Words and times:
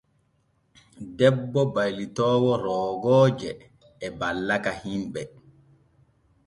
Debbo 1.17 1.61
baylitoowo 1.73 2.51
roogooje 2.63 3.49
e 4.05 4.07
ballaka 4.19 4.71
himɓe. 4.83 5.21